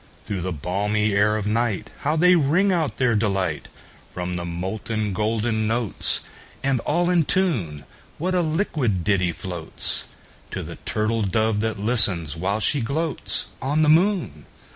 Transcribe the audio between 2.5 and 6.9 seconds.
out their delight! From the molten golden notes, And